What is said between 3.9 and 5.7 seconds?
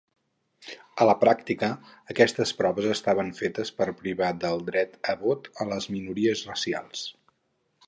privar del dret a vot